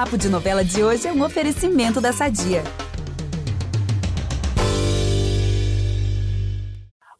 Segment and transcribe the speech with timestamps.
[0.00, 2.64] Papo de Novela de hoje é um oferecimento da Sadia.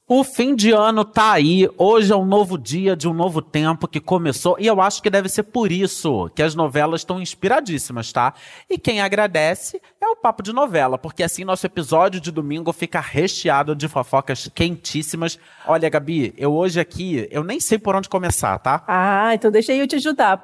[0.09, 1.69] O fim de ano tá aí.
[1.77, 5.11] Hoje é um novo dia de um novo tempo que começou e eu acho que
[5.11, 8.33] deve ser por isso que as novelas estão inspiradíssimas, tá?
[8.67, 12.99] E quem agradece é o Papo de Novela, porque assim nosso episódio de domingo fica
[12.99, 15.39] recheado de fofocas quentíssimas.
[15.67, 18.83] Olha, Gabi, eu hoje aqui, eu nem sei por onde começar, tá?
[18.89, 20.43] Ah, então deixa eu te ajudar.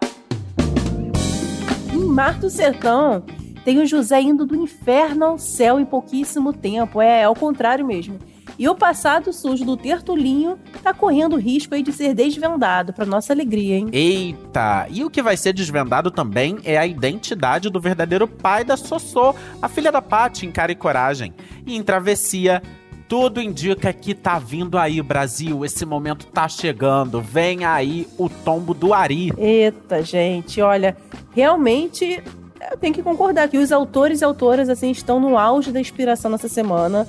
[2.17, 3.23] Mar do Sertão,
[3.63, 6.99] tem o José indo do inferno ao céu em pouquíssimo tempo.
[6.99, 8.19] É, é ao contrário mesmo.
[8.59, 13.35] E o passado sujo do Tertulinho tá correndo risco aí de ser desvendado, para nossa
[13.35, 13.89] alegria, hein?
[13.93, 14.87] Eita!
[14.89, 19.35] E o que vai ser desvendado também é a identidade do verdadeiro pai da Sossô,
[19.61, 21.35] a filha da Paty em Cara e Coragem.
[21.67, 22.63] E em Travessia,
[23.09, 25.65] tudo indica que tá vindo aí, Brasil.
[25.65, 27.21] Esse momento tá chegando.
[27.21, 29.33] Vem aí o tombo do Ari.
[29.37, 30.97] Eita, gente, olha,
[31.33, 32.23] realmente
[32.71, 36.31] eu tenho que concordar que os autores e autoras assim estão no auge da inspiração
[36.31, 37.07] nessa semana.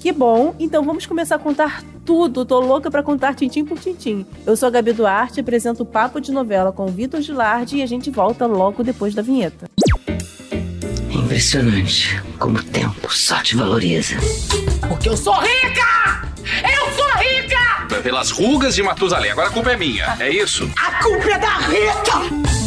[0.00, 0.54] Que bom!
[0.58, 2.44] Então vamos começar a contar tudo.
[2.44, 4.24] Tô louca para contar tintim por tintim.
[4.46, 7.82] Eu sou a Gabi Duarte, apresento o Papo de Novela com o Vitor Gilardi e
[7.82, 9.68] a gente volta logo depois da vinheta.
[11.10, 14.16] Impressionante como o tempo só te valoriza.
[14.88, 16.28] Porque eu sou rica!
[16.62, 18.00] Eu sou rica!
[18.02, 19.30] Pelas rugas de Matusalém.
[19.32, 20.70] Agora a culpa é minha, é isso?
[20.76, 22.60] A culpa é da Rita!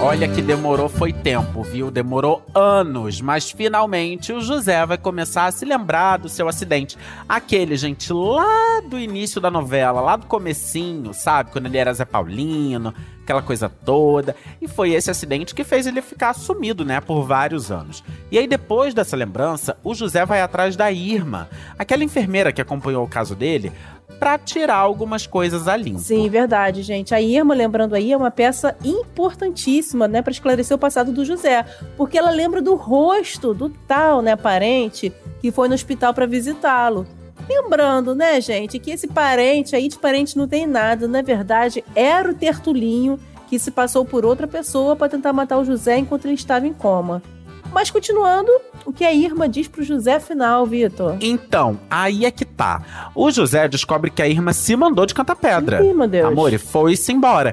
[0.00, 1.90] Olha que demorou foi tempo, viu?
[1.90, 6.98] Demorou anos, mas finalmente o José vai começar a se lembrar do seu acidente.
[7.26, 11.50] Aquele, gente, lá do início da novela, lá do comecinho, sabe?
[11.50, 12.92] Quando ele era Zé Paulino,
[13.24, 14.36] aquela coisa toda.
[14.60, 18.04] E foi esse acidente que fez ele ficar sumido, né, por vários anos.
[18.30, 23.04] E aí depois dessa lembrança, o José vai atrás da Irma, aquela enfermeira que acompanhou
[23.04, 23.72] o caso dele,
[24.20, 25.98] para tirar algumas coisas a limpo.
[25.98, 27.14] Sim, verdade, gente.
[27.14, 31.64] A Irma, lembrando aí, é uma peça importantíssima, né, para esclarecer o passado do José,
[31.96, 37.06] porque ela lembra do rosto do tal, né, parente que foi no hospital para visitá-lo.
[37.48, 42.30] Lembrando, né, gente, que esse parente aí de parente não tem nada, na verdade, era
[42.30, 43.18] o Tertulinho
[43.48, 46.72] que se passou por outra pessoa para tentar matar o José enquanto ele estava em
[46.72, 47.22] coma.
[47.72, 48.50] Mas continuando,
[48.84, 51.16] o que a Irma diz pro José final, Vitor?
[51.20, 53.10] Então, aí é que tá.
[53.16, 55.84] O José descobre que a Irma se mandou de cantar pedra.
[55.84, 56.26] Ih, meu Deus.
[56.26, 57.52] Amor, e foi-se embora.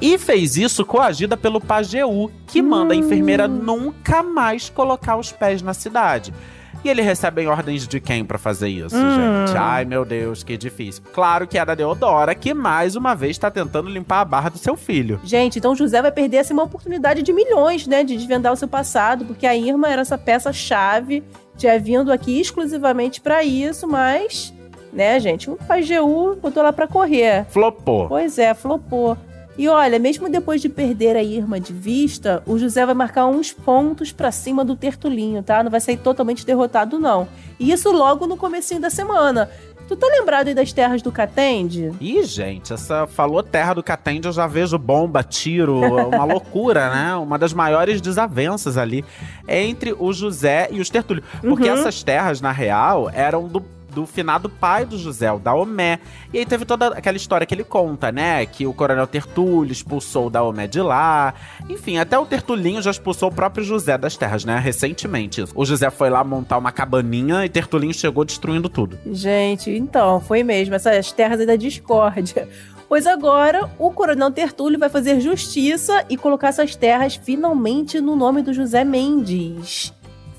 [0.00, 5.62] E fez isso coagida pelo Pajeú, que manda a enfermeira nunca mais colocar os pés
[5.62, 6.34] na cidade.
[6.82, 9.46] E ele recebe ordens de quem pra fazer isso, Hum.
[9.46, 9.56] gente?
[9.56, 11.02] Ai, meu Deus, que difícil.
[11.12, 14.56] Claro que é da Deodora, que mais uma vez tá tentando limpar a barra do
[14.58, 15.20] seu filho.
[15.22, 18.02] Gente, então o José vai perder assim, uma oportunidade de milhões, né?
[18.02, 21.22] De desvendar o seu passado, porque a Irma era essa peça-chave,
[21.56, 24.52] tinha vindo aqui exclusivamente pra isso, mas,
[24.92, 27.44] né, gente, o Pajeú botou lá pra correr.
[27.50, 28.08] Flopou.
[28.08, 29.16] Pois é, flopou.
[29.58, 33.52] E olha, mesmo depois de perder a Irma de vista, o José vai marcar uns
[33.52, 35.62] pontos pra cima do Tertulinho, tá?
[35.62, 37.28] Não vai sair totalmente derrotado, não.
[37.58, 39.50] E isso logo no comecinho da semana.
[39.86, 41.92] Tu tá lembrado aí das terras do Catende?
[42.00, 47.14] Ih, gente, essa falou terra do Catende, eu já vejo bomba, tiro, uma loucura, né?
[47.16, 49.04] Uma das maiores desavenças ali
[49.48, 51.26] entre o José e os Tertúlios.
[51.40, 51.74] Porque Uhum.
[51.76, 55.98] essas terras, na real, eram do do finado pai do José, o Daomé.
[56.32, 58.46] E aí teve toda aquela história que ele conta, né?
[58.46, 61.34] Que o coronel Tertúlio expulsou o Daomé de lá.
[61.68, 64.58] Enfim, até o Tertulinho já expulsou o próprio José das terras, né?
[64.58, 65.44] Recentemente.
[65.54, 68.98] O José foi lá montar uma cabaninha e Tertulinho chegou destruindo tudo.
[69.10, 70.74] Gente, então, foi mesmo.
[70.74, 72.48] Essas terras aí da discórdia.
[72.88, 78.42] Pois agora, o coronel Tertúlio vai fazer justiça e colocar essas terras finalmente no nome
[78.42, 79.92] do José Mendes.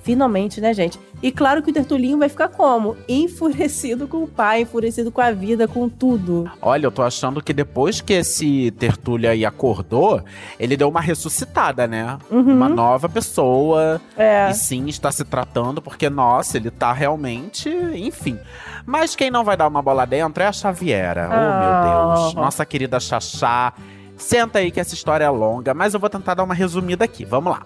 [0.04, 1.00] Finalmente, né, gente?
[1.22, 2.98] E claro que o Tertulinho vai ficar como?
[3.08, 6.50] Enfurecido com o pai, enfurecido com a vida, com tudo.
[6.60, 10.24] Olha, eu tô achando que depois que esse Tertúlio aí acordou,
[10.60, 12.18] ele deu uma ressuscitada, né?
[12.32, 12.56] Uhum.
[12.56, 14.02] Uma nova pessoa.
[14.18, 14.50] É.
[14.50, 17.70] E sim, está se tratando, porque, nossa, ele tá realmente.
[17.70, 18.40] Enfim.
[18.84, 21.30] Mas quem não vai dar uma bola dentro é a Xaviera.
[21.30, 22.36] Oh, meu Deus.
[22.36, 22.42] Ah.
[22.42, 23.74] Nossa querida Xaxá.
[24.18, 27.26] Senta aí que essa história é longa, mas eu vou tentar dar uma resumida aqui.
[27.26, 27.64] Vamos lá.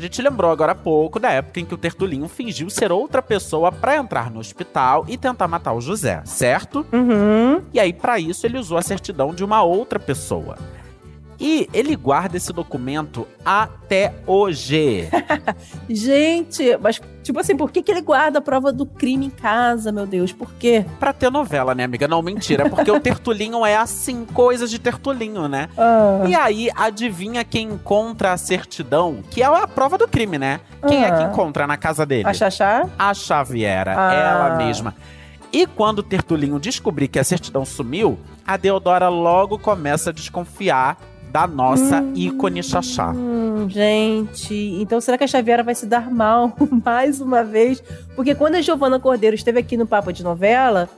[0.00, 3.20] A gente lembrou agora há pouco da época em que o Tertulinho fingiu ser outra
[3.20, 6.86] pessoa pra entrar no hospital e tentar matar o José, certo?
[6.90, 7.60] Uhum.
[7.70, 10.56] E aí, pra isso, ele usou a certidão de uma outra pessoa.
[11.40, 15.08] E ele guarda esse documento até hoje.
[15.88, 19.90] Gente, mas, tipo assim, por que, que ele guarda a prova do crime em casa,
[19.90, 20.32] meu Deus?
[20.32, 20.84] Por quê?
[20.98, 22.06] pra ter novela, né, amiga?
[22.06, 22.66] Não, mentira.
[22.66, 25.68] É porque o Tertulinho é assim, coisas de Tertulinho, né?
[25.78, 29.22] Ah, E aí, adivinha quem encontra a certidão?
[29.30, 30.60] Que é a prova do crime, né?
[30.86, 31.28] Quem é que Ah.
[31.32, 32.28] encontra na casa dele?
[32.28, 32.86] a Xaxá?
[32.98, 34.14] A Xaviera, Ah.
[34.14, 34.94] ela mesma.
[35.52, 40.96] E quando o Tertulinho descobrir que a certidão sumiu, a Deodora logo começa a desconfiar
[41.30, 43.12] da nossa ícone Xaxá.
[43.12, 46.54] Hum, gente, então será que a Xaviera vai se dar mal
[46.84, 47.82] mais uma vez?
[48.16, 50.88] Porque quando a Giovana Cordeiro esteve aqui no Papo de Novela,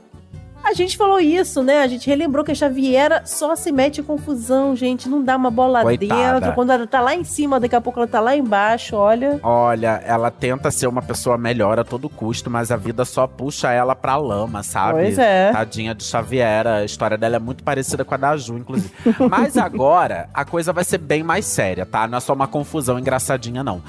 [0.73, 1.81] a gente falou isso, né?
[1.81, 5.07] A gente relembrou que a Xaviera só se mete em confusão, gente.
[5.07, 6.39] Não dá uma bola Coitada.
[6.39, 6.55] dentro.
[6.55, 9.39] Quando ela tá lá em cima, daqui a pouco ela tá lá embaixo, olha.
[9.43, 13.71] Olha, ela tenta ser uma pessoa melhor a todo custo, mas a vida só puxa
[13.71, 14.99] ela pra lama, sabe?
[14.99, 15.51] Pois é.
[15.51, 16.77] Tadinha de Xaviera.
[16.77, 18.91] A história dela é muito parecida com a da Ju, inclusive.
[19.29, 22.07] mas agora, a coisa vai ser bem mais séria, tá?
[22.07, 23.83] Não é só uma confusão engraçadinha, não.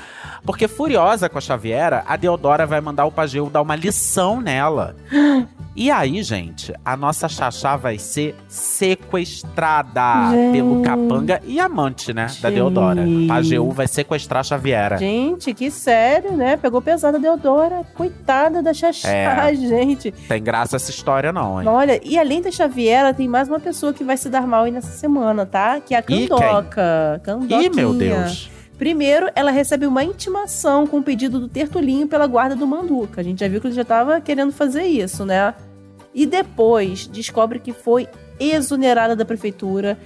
[0.44, 4.94] Porque furiosa com a Xaviera, a Deodora vai mandar o Pageu dar uma lição nela.
[5.74, 10.52] E aí, gente, a nossa Xaxá vai ser sequestrada Gente.
[10.52, 12.26] pelo capanga e amante, né?
[12.40, 13.04] Da Deodora.
[13.28, 14.96] Pageu vai sequestrar a Xaviera.
[14.96, 16.56] Gente, que sério, né?
[16.56, 17.82] Pegou pesada a Deodora.
[17.94, 19.54] Coitada da Xaxá, É.
[19.56, 20.10] gente.
[20.12, 21.68] Tem graça essa história, não, hein?
[21.68, 24.70] Olha, e além da Xaviera, tem mais uma pessoa que vai se dar mal aí
[24.70, 25.80] nessa semana, tá?
[25.80, 26.02] Que é a?
[26.02, 27.20] Candoca.
[27.22, 27.62] Candoquinha.
[27.62, 28.50] Ih, meu Deus.
[28.76, 33.20] Primeiro, ela recebe uma intimação com o pedido do Tertulinho pela guarda do Manduca.
[33.20, 35.54] A gente já viu que ele já tava querendo fazer isso, né?
[36.14, 38.08] E depois descobre que foi
[38.38, 39.98] exonerada da prefeitura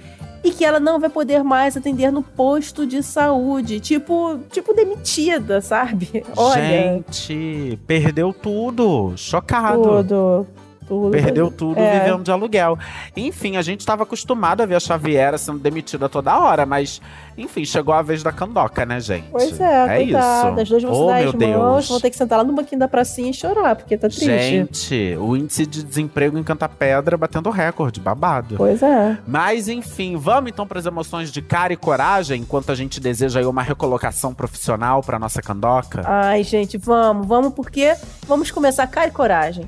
[0.43, 5.61] e que ela não vai poder mais atender no posto de saúde, tipo, tipo demitida,
[5.61, 6.23] sabe?
[6.35, 9.13] Olha, Gente, perdeu tudo.
[9.17, 9.81] Chocado.
[9.81, 10.47] tudo,
[10.89, 11.11] tudo.
[11.11, 11.99] Perdeu tudo É.
[11.99, 12.77] vivendo de aluguel.
[13.15, 16.99] Enfim, a gente estava acostumado a ver a Xaviera sendo demitida toda hora, mas,
[17.37, 19.27] enfim, chegou a vez da Candoca, né, gente?
[19.31, 20.61] Pois é, é coitada.
[20.61, 20.61] isso.
[20.61, 21.89] As duas vão se oh, dar meu as mãos, Deus.
[21.89, 24.25] vão ter que sentar lá no banquinho da pracinha e chorar, porque tá triste.
[24.25, 28.55] Gente, o índice de desemprego em Canta Pedra batendo recorde, babado.
[28.57, 29.17] Pois é.
[29.27, 33.39] Mas enfim, vamos então para as emoções de cara e coragem, enquanto a gente deseja
[33.39, 36.01] aí uma recolocação profissional para nossa Candoca.
[36.05, 37.93] Ai, gente, vamos, vamos, porque
[38.27, 39.67] vamos começar cara e coragem.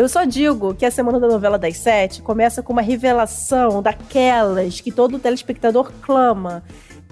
[0.00, 4.80] Eu só digo que a semana da novela das sete começa com uma revelação daquelas
[4.80, 6.62] que todo telespectador clama.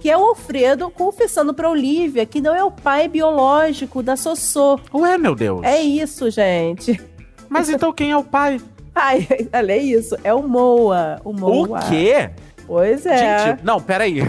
[0.00, 4.80] Que é o Alfredo confessando pra Olivia que não é o pai biológico da Sossô.
[4.94, 5.60] Ué, meu Deus.
[5.64, 6.98] É isso, gente.
[7.46, 8.58] Mas então quem é o pai?
[8.94, 10.16] Ai, olha é isso.
[10.24, 11.20] É o Moa.
[11.22, 11.80] O Moa.
[11.80, 12.30] O quê?
[12.66, 13.48] Pois é.
[13.48, 14.22] Gente, não, peraí.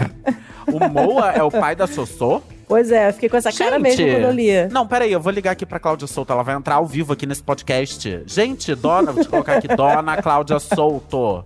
[0.66, 2.42] O Moa é o pai da Sossô?
[2.70, 3.82] Pois é, eu fiquei com essa cara Gente.
[3.82, 4.68] mesmo quando eu li.
[4.70, 6.32] Não, peraí, eu vou ligar aqui pra Cláudia Souto.
[6.32, 8.22] Ela vai entrar ao vivo aqui nesse podcast.
[8.24, 11.44] Gente, dona, vou te colocar aqui, dona Cláudia Souto.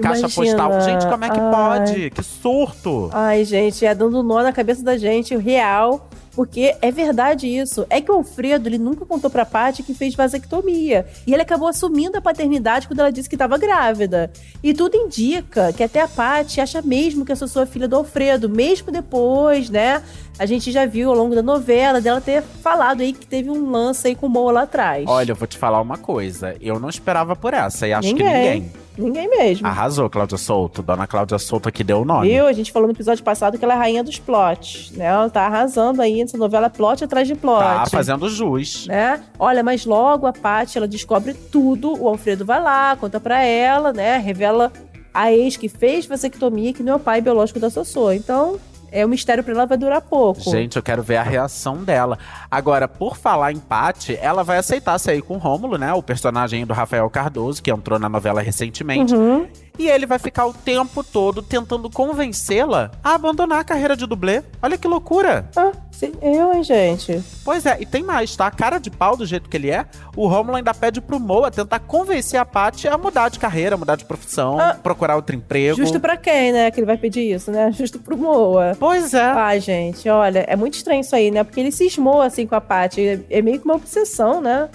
[0.00, 0.28] Caixa Imagina.
[0.30, 0.80] postal.
[0.80, 1.50] Gente, como é que Ai.
[1.50, 2.10] pode?
[2.10, 3.10] Que surto.
[3.12, 6.08] Ai, gente, é dando nó na cabeça da gente, o real.
[6.34, 7.86] Porque é verdade isso.
[7.90, 11.06] É que o Alfredo, ele nunca contou pra Paty que fez vasectomia.
[11.26, 14.30] E ele acabou assumindo a paternidade quando ela disse que estava grávida.
[14.62, 18.48] E tudo indica que até a Paty acha mesmo que essa sua filha do Alfredo,
[18.48, 20.02] mesmo depois, né?
[20.38, 23.70] A gente já viu ao longo da novela dela ter falado aí que teve um
[23.70, 25.04] lance aí com o Moa lá atrás.
[25.06, 26.56] Olha, eu vou te falar uma coisa.
[26.60, 28.72] Eu não esperava por essa e acho que Ninguém.
[28.96, 29.22] Ninguém.
[29.32, 29.66] Mesmo.
[29.66, 30.82] Arrasou, Cláudia Souto.
[30.82, 32.28] Dona Cláudia Souto aqui deu o nome.
[32.28, 32.46] Viu?
[32.46, 35.06] A gente falou no episódio passado que ela é a rainha dos plots, né?
[35.06, 37.60] Ela tá arrasando aí nessa novela plot atrás de plot.
[37.60, 38.86] Tá fazendo jus.
[38.86, 39.22] né?
[39.38, 43.92] Olha, mas logo a Paty, ela descobre tudo, o Alfredo vai lá, conta pra ela,
[43.92, 44.18] né?
[44.18, 44.70] Revela
[45.14, 48.12] a ex que fez vasectomia, que não é o pai biológico da Sossô.
[48.12, 48.58] Então,
[48.92, 50.42] é o mistério pra ela vai durar pouco.
[50.42, 52.18] Gente, eu quero ver a reação dela.
[52.50, 55.92] Agora, por falar em Paty, ela vai aceitar sair com o Rômulo, né?
[55.94, 59.14] O personagem do Rafael Cardoso, que entrou na novela recentemente.
[59.14, 59.46] Uhum.
[59.78, 64.42] E ele vai ficar o tempo todo tentando convencê-la a abandonar a carreira de dublê.
[64.62, 65.48] Olha que loucura.
[65.56, 67.22] Ah, sim, eu, hein, gente?
[67.44, 68.46] Pois é, e tem mais, tá?
[68.46, 71.50] A cara de pau do jeito que ele é, o Rômulo ainda pede pro Moa
[71.50, 75.76] tentar convencer a Paty a mudar de carreira, mudar de profissão, Ah, procurar outro emprego.
[75.76, 76.70] Justo pra quem, né?
[76.70, 77.72] Que ele vai pedir isso, né?
[77.76, 78.76] Justo pro Moa.
[78.78, 79.22] Pois é.
[79.24, 81.42] Ai, gente, olha, é muito estranho isso aí, né?
[81.44, 83.00] Porque ele cismou assim com a Paty.
[83.00, 84.68] É- É meio que uma obsessão, né?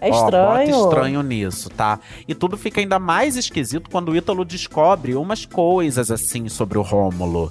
[0.00, 0.72] É Ó, estranho.
[0.72, 1.98] bota estranho nisso, tá?
[2.26, 6.82] E tudo fica ainda mais esquisito quando o Ítalo descobre umas coisas assim sobre o
[6.82, 7.50] Rômulo.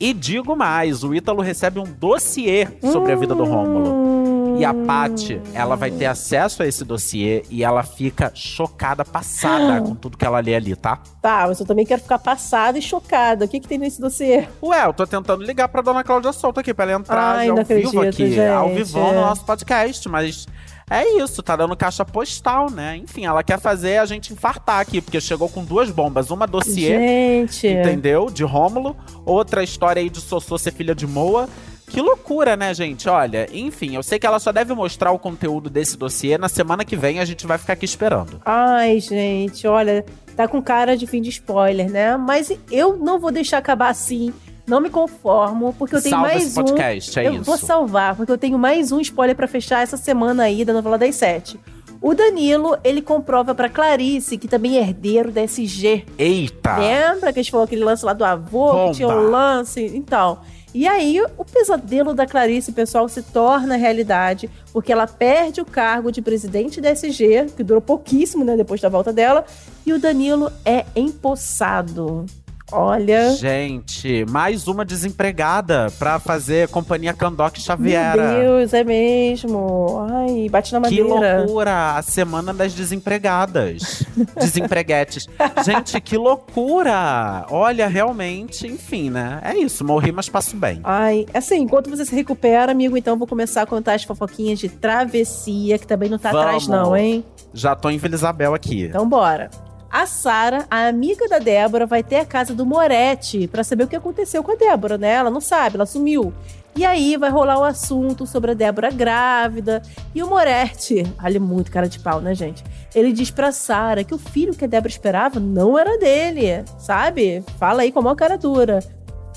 [0.00, 4.56] E digo mais, o Ítalo recebe um dossiê sobre a vida do Rômulo.
[4.58, 9.80] E a Paty, ela vai ter acesso a esse dossiê e ela fica chocada, passada
[9.80, 11.00] com tudo que ela lê ali, tá?
[11.20, 13.46] Tá, mas eu também quero ficar passada e chocada.
[13.46, 14.46] O que, que tem nesse dossiê?
[14.62, 17.56] Ué, eu tô tentando ligar pra dona Cláudia Solto aqui, pra ela entrar Ai, ao
[17.56, 18.76] vivo acredito, aqui, ao gente.
[18.76, 20.46] vivo no nosso podcast, mas
[20.90, 22.96] É isso, tá dando caixa postal, né?
[22.98, 26.30] Enfim, ela quer fazer a gente infartar aqui, porque chegou com duas bombas.
[26.30, 27.66] Uma dossiê, Gente.
[27.66, 28.30] entendeu?
[28.30, 28.96] De Rômulo.
[29.24, 31.48] Outra história aí de Sossô ser filha de Moa.
[31.86, 33.08] Que loucura, né, gente?
[33.08, 36.84] Olha, enfim, eu sei que ela só deve mostrar o conteúdo desse dossiê na semana
[36.84, 38.40] que vem, a gente vai ficar aqui esperando.
[38.44, 42.16] Ai, gente, olha, tá com cara de fim de spoiler, né?
[42.16, 44.32] Mas eu não vou deixar acabar assim.
[44.66, 47.22] Não me conformo, porque eu tenho Salva mais esse podcast, um.
[47.22, 47.44] é eu isso.
[47.44, 50.96] vou salvar, porque eu tenho mais um spoiler pra fechar essa semana aí da novela
[50.96, 51.60] das sete.
[52.00, 56.04] O Danilo, ele comprova pra Clarice, que também é herdeiro da SG.
[56.18, 56.76] Eita!
[56.76, 58.90] Lembra que a gente falou aquele lance lá do avô, Bomba.
[58.90, 59.84] que tinha um lance?
[59.94, 60.38] Então.
[60.74, 66.10] E aí, o pesadelo da Clarice, pessoal, se torna realidade, porque ela perde o cargo
[66.10, 69.44] de presidente da SG, que durou pouquíssimo, né, depois da volta dela,
[69.86, 72.26] e o Danilo é empossado.
[72.72, 73.30] Olha.
[73.36, 78.32] Gente, mais uma desempregada pra fazer companhia Candoc Xaviera.
[78.32, 80.06] Meu Deus, é mesmo.
[80.10, 81.38] Ai, bate na Que madeira.
[81.40, 81.92] loucura!
[81.96, 84.02] A semana das desempregadas.
[84.40, 85.26] Desempreguetes.
[85.64, 87.44] Gente, que loucura!
[87.50, 89.40] Olha, realmente, enfim, né?
[89.44, 90.80] É isso, morri, mas passo bem.
[90.82, 94.68] Ai, assim, enquanto você se recupera, amigo, então vou começar a contar as fofoquinhas de
[94.70, 96.88] travessia, que também não tá atrás, Vamos.
[96.88, 97.22] não, hein?
[97.52, 98.84] Já tô em Vila Isabel aqui.
[98.86, 99.50] Então bora.
[99.94, 103.86] A Sara, a amiga da Débora, vai ter a casa do Moretti pra saber o
[103.86, 105.12] que aconteceu com a Débora, né?
[105.12, 106.34] Ela não sabe, ela sumiu.
[106.74, 109.80] E aí vai rolar o assunto sobre a Débora grávida.
[110.12, 112.64] E o Moretti, olha muito cara de pau, né, gente?
[112.92, 117.44] Ele diz pra Sara que o filho que a Débora esperava não era dele, sabe?
[117.56, 118.80] Fala aí com a maior cara dura.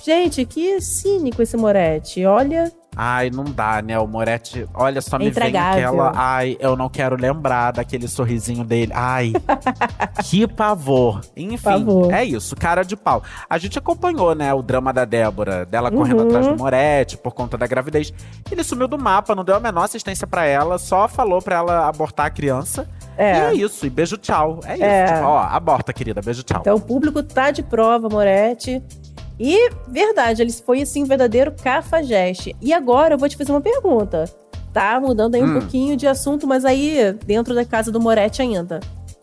[0.04, 2.26] Gente, que cínico esse Moretti.
[2.26, 4.00] Olha, Ai, não dá, né?
[4.00, 6.12] O Moretti, olha só, me vem aquela.
[6.16, 8.92] Ai, eu não quero lembrar daquele sorrisinho dele.
[8.96, 9.34] Ai,
[10.26, 11.22] que pavor.
[11.36, 12.12] Enfim, Pavor.
[12.12, 13.22] é isso, cara de pau.
[13.48, 16.28] A gente acompanhou, né, o drama da Débora, dela correndo Uhum.
[16.28, 18.12] atrás do Moretti por conta da gravidez.
[18.50, 21.88] Ele sumiu do mapa, não deu a menor assistência pra ela, só falou pra ela
[21.88, 22.90] abortar a criança.
[23.18, 23.32] E é.
[23.50, 24.60] é isso, e beijo tchau.
[24.66, 24.84] É isso.
[24.84, 25.06] É.
[25.06, 26.60] Tipo, ó, aborta, querida, beijo tchau.
[26.62, 28.82] Então o público tá de prova, Moretti.
[29.40, 32.56] E, verdade, ele foi, assim, um verdadeiro cafajeste.
[32.62, 34.26] E agora eu vou te fazer uma pergunta.
[34.74, 35.60] Tá mudando aí um Hum.
[35.60, 38.80] pouquinho de assunto, mas aí dentro da casa do Moretti ainda.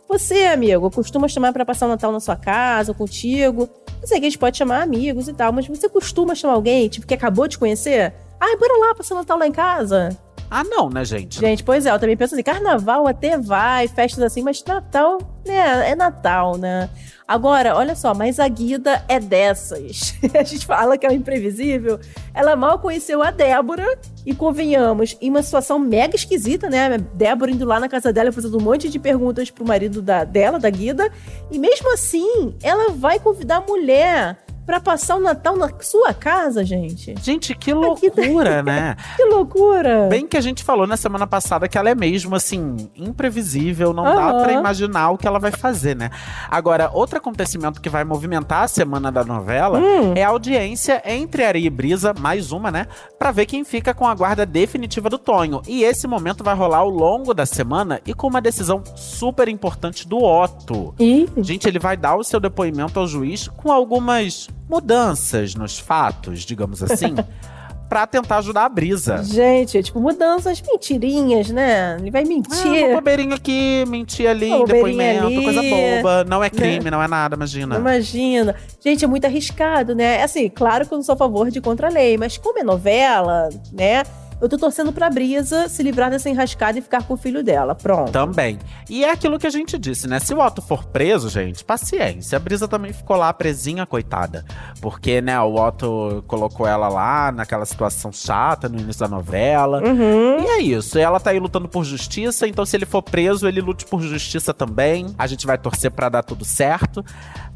[0.09, 3.69] Você, amigo, costuma chamar pra passar o Natal na sua casa, ou contigo?
[4.01, 6.89] Eu sei que a gente pode chamar amigos e tal, mas você costuma chamar alguém,
[6.89, 8.13] tipo, que acabou de conhecer?
[8.39, 10.11] Ai, bora lá passar o Natal lá em casa.
[10.57, 11.41] Ah, não, né, gente?
[11.41, 15.91] Gente, pois é, eu também penso assim, carnaval até vai, festas assim, mas Natal, né,
[15.91, 16.89] é Natal, né?
[17.27, 20.15] Agora, olha só, mas a Guida é dessas.
[20.33, 21.99] a gente fala que ela é imprevisível.
[22.33, 26.99] Ela mal conheceu a Débora e convenhamos, em uma situação mega esquisita, né?
[27.15, 30.61] Débora indo lá na casa dela fazendo um monte de perguntas pro marido da, dela,
[30.61, 31.11] da Guida.
[31.51, 36.65] E mesmo assim, ela vai convidar a mulher pra passar o Natal na sua casa,
[36.65, 37.15] gente.
[37.23, 38.97] Gente, que Guida- loucura, né?
[39.17, 40.07] Que loucura!
[40.09, 44.05] Bem que a gente falou na semana passada que ela é mesmo, assim, imprevisível, não
[44.05, 44.43] dá Aham.
[44.43, 46.11] pra imaginar o que ela vai fazer, né?
[46.51, 50.15] Agora, outro acontecimento que vai movimentar a semana da novela Hum.
[50.17, 52.87] é a audiência entre Ari e Brisa, mais uma, né?
[53.19, 55.61] Pra ver quem fica com a guarda definitiva do Tonho.
[55.67, 60.07] E esse momento vai rolar ao longo da semana e com uma decisão super importante
[60.09, 60.95] do Otto.
[60.99, 66.41] Ih, Gente, ele vai dar o seu depoimento ao juiz com algumas mudanças nos fatos,
[66.41, 67.15] digamos assim,
[67.89, 69.23] pra tentar ajudar a Brisa.
[69.23, 71.97] Gente, tipo, mudanças mentirinhas, né?
[72.01, 72.93] Ele vai Ah, uma mentir.
[72.95, 76.25] bobeirinha aqui, mentir ali, Uma depoimento, ali, coisa boba.
[76.25, 77.77] Não é crime, não é nada, imagina.
[77.77, 78.55] Imagina.
[78.83, 80.23] Gente, é muito arriscado, né?
[80.23, 82.63] Assim, claro que eu não sou a favor de contra a lei, mas como é
[82.65, 84.03] novela, né?
[84.41, 87.75] Eu tô torcendo pra Brisa se livrar dessa enrascada e ficar com o filho dela.
[87.75, 88.13] Pronto.
[88.13, 88.59] Também.
[88.91, 90.19] E é aquilo que a gente disse, né?
[90.19, 92.37] Se o Otto for preso, gente, paciência.
[92.37, 94.45] A Brisa também ficou lá presinha, coitada.
[94.81, 99.83] Porque, né, o Otto colocou ela lá naquela situação chata no início da novela.
[99.83, 100.41] Uhum.
[100.41, 100.99] E é isso.
[100.99, 104.53] Ela tá aí lutando por justiça, então se ele for preso, ele lute por justiça
[104.53, 105.07] também.
[105.19, 107.05] A gente vai torcer pra dar tudo certo.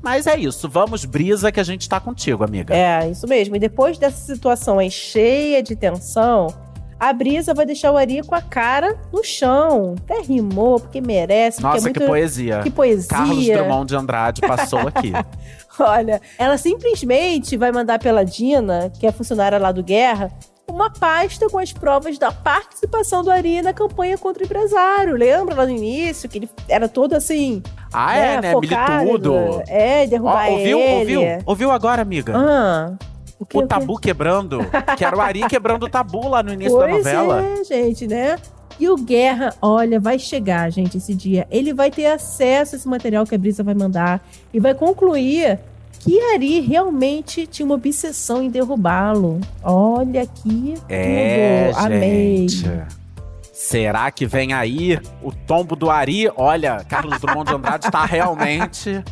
[0.03, 0.69] Mas é isso.
[0.69, 2.75] Vamos, Brisa, que a gente tá contigo, amiga.
[2.75, 3.57] É, isso mesmo.
[3.57, 6.47] E depois dessa situação aí cheia de tensão,
[6.99, 9.95] a Brisa vai deixar o Ari com a cara no chão.
[10.05, 12.11] Até rimou, porque merece, Nossa, porque é que muito...
[12.11, 12.61] poesia.
[12.63, 13.09] Que poesia.
[13.09, 15.13] Carlos Drummond de Andrade passou aqui.
[15.79, 20.33] Olha, ela simplesmente vai mandar pela Dina, que é funcionária lá do Guerra,
[20.69, 25.17] uma pasta com as provas da participação do Ari na campanha contra o empresário.
[25.17, 27.63] Lembra lá no início que ele era todo assim.
[27.93, 28.53] Ah, é, né?
[28.53, 29.63] focado, Militudo.
[29.67, 30.79] É, Ó, derrubar ouviu?
[30.79, 30.99] ele.
[30.99, 31.43] Ouviu?
[31.47, 32.35] Ouviu agora, amiga?
[32.37, 32.93] Ah,
[33.39, 33.67] o, que, o que?
[33.69, 34.61] tabu quebrando.
[34.97, 37.43] Que era o Ari quebrando o tabu lá no início da Pois novela.
[37.45, 38.37] é, gente, né?
[38.81, 41.47] E o Guerra, olha, vai chegar, gente, esse dia.
[41.51, 45.59] Ele vai ter acesso a esse material que a Brisa vai mandar e vai concluir
[46.01, 49.41] que Ari realmente tinha uma obsessão em derrubá-lo.
[49.65, 51.87] Olha que É, tudo.
[51.87, 52.47] Amei.
[53.53, 56.31] Será que vem aí o tombo do Ari?
[56.37, 59.03] Olha, Carlos Drummond de Andrade tá realmente.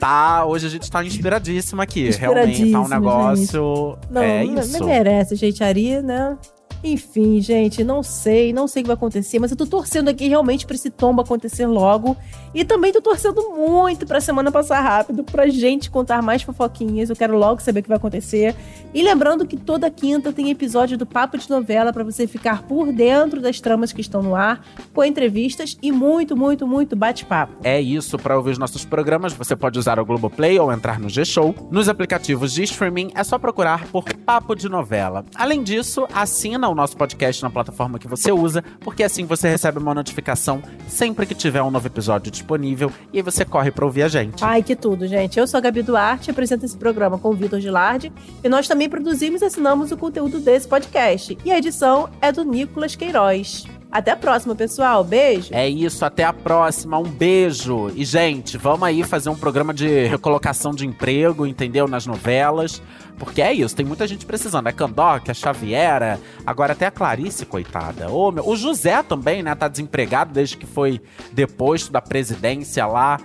[0.00, 2.10] Tá, hoje a gente tá inspiradíssima aqui.
[2.10, 3.98] Realmente tá um negócio.
[4.10, 4.78] Não, é não- isso.
[4.78, 5.62] não merece, gente.
[5.62, 6.36] Ari, né?
[6.84, 10.26] Enfim, gente, não sei, não sei o que vai acontecer, mas eu tô torcendo aqui
[10.26, 12.16] realmente pra esse tombo acontecer logo.
[12.52, 17.08] E também tô torcendo muito pra semana passar rápido, pra gente contar mais fofoquinhas.
[17.08, 18.56] Eu quero logo saber o que vai acontecer.
[18.92, 22.92] E lembrando que toda quinta tem episódio do Papo de Novela pra você ficar por
[22.92, 27.54] dentro das tramas que estão no ar, com entrevistas e muito, muito, muito bate-papo.
[27.62, 31.08] É isso, para ouvir os nossos programas, você pode usar o Globoplay ou entrar no
[31.08, 31.54] G-Show.
[31.70, 35.24] Nos aplicativos de streaming é só procurar por Papo de Novela.
[35.34, 39.78] Além disso, assina o nosso podcast na plataforma que você usa, porque assim você recebe
[39.78, 44.02] uma notificação sempre que tiver um novo episódio disponível e aí você corre para ouvir
[44.02, 44.44] a gente.
[44.44, 45.38] Ai, que tudo, gente.
[45.38, 48.12] Eu sou a Gabi Duarte, apresento esse programa com o Vitor Gilardi
[48.42, 51.38] e nós também produzimos e assinamos o conteúdo desse podcast.
[51.44, 53.71] E a edição é do Nicolas Queiroz.
[53.92, 55.04] Até a próxima, pessoal.
[55.04, 55.50] Beijo.
[55.52, 57.92] É isso, até a próxima, um beijo.
[57.94, 61.86] E, gente, vamos aí fazer um programa de recolocação de emprego, entendeu?
[61.86, 62.82] Nas novelas.
[63.18, 64.66] Porque é isso, tem muita gente precisando.
[64.66, 68.10] É Candoc, a Xaviera, agora até a Clarice, coitada.
[68.10, 69.54] Ô, meu, o José também, né?
[69.54, 70.98] Tá desempregado desde que foi
[71.30, 73.20] deposto da presidência lá.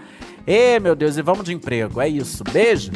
[0.45, 2.01] Ê, meu Deus, e vamos de emprego.
[2.01, 2.43] É isso.
[2.43, 2.91] Beijo.